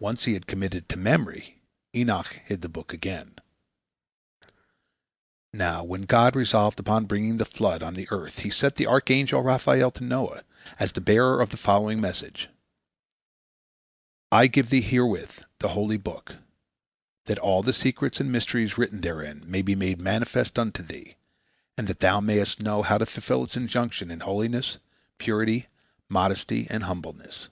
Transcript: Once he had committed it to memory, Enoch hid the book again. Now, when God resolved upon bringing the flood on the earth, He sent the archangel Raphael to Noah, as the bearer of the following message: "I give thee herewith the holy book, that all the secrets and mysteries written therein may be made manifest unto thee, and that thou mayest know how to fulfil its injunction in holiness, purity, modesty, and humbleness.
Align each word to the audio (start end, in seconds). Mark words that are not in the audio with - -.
Once 0.00 0.24
he 0.24 0.34
had 0.34 0.48
committed 0.48 0.82
it 0.82 0.88
to 0.88 0.96
memory, 0.96 1.62
Enoch 1.94 2.40
hid 2.44 2.60
the 2.60 2.68
book 2.68 2.92
again. 2.92 3.36
Now, 5.52 5.84
when 5.84 6.02
God 6.06 6.34
resolved 6.34 6.80
upon 6.80 7.04
bringing 7.04 7.36
the 7.36 7.44
flood 7.44 7.80
on 7.80 7.94
the 7.94 8.08
earth, 8.10 8.40
He 8.40 8.50
sent 8.50 8.74
the 8.74 8.88
archangel 8.88 9.42
Raphael 9.42 9.92
to 9.92 10.02
Noah, 10.02 10.42
as 10.80 10.90
the 10.90 11.00
bearer 11.00 11.40
of 11.40 11.50
the 11.52 11.56
following 11.56 12.00
message: 12.00 12.48
"I 14.32 14.48
give 14.48 14.70
thee 14.70 14.80
herewith 14.80 15.44
the 15.60 15.68
holy 15.68 15.98
book, 15.98 16.34
that 17.26 17.38
all 17.38 17.62
the 17.62 17.72
secrets 17.72 18.18
and 18.18 18.32
mysteries 18.32 18.76
written 18.76 19.02
therein 19.02 19.44
may 19.46 19.62
be 19.62 19.76
made 19.76 20.00
manifest 20.00 20.58
unto 20.58 20.82
thee, 20.82 21.14
and 21.78 21.86
that 21.86 22.00
thou 22.00 22.18
mayest 22.18 22.60
know 22.60 22.82
how 22.82 22.98
to 22.98 23.06
fulfil 23.06 23.44
its 23.44 23.56
injunction 23.56 24.10
in 24.10 24.18
holiness, 24.18 24.78
purity, 25.18 25.68
modesty, 26.08 26.66
and 26.68 26.82
humbleness. 26.82 27.50